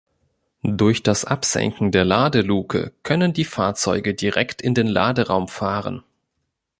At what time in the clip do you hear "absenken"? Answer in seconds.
1.25-1.91